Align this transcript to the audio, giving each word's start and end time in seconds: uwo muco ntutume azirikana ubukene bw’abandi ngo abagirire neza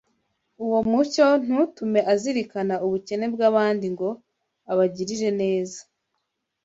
uwo 0.63 0.79
muco 0.91 1.25
ntutume 1.43 1.99
azirikana 2.13 2.75
ubukene 2.85 3.25
bw’abandi 3.33 3.85
ngo 3.93 4.09
abagirire 4.71 5.29
neza 5.41 5.79